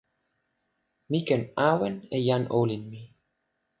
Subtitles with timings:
[1.09, 3.01] mi ken awen e jan olin mi.